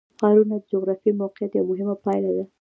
ښارونه 0.19 0.55
د 0.59 0.63
جغرافیایي 0.71 1.19
موقیعت 1.21 1.51
یوه 1.57 1.67
مهمه 1.69 1.95
پایله 2.03 2.31
ده. 2.35 2.43